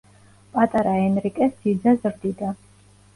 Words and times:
პატარა 0.53 0.93
ენრიკეს 1.01 1.51
ძიძა 1.65 1.93
ზრდიდა. 1.99 2.51